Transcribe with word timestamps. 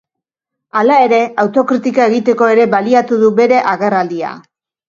Hala 0.79 0.95
ere, 1.07 1.19
autokritika 1.43 2.07
egiteko 2.13 2.49
ere 2.57 2.67
baliatu 2.75 3.23
du 3.25 3.33
bere 3.43 3.63
agerraldia. 3.75 4.37